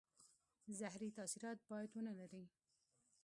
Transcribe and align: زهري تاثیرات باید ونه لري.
زهري 0.79 1.09
تاثیرات 1.17 1.59
باید 1.71 1.91
ونه 1.93 2.13
لري. 2.19 2.43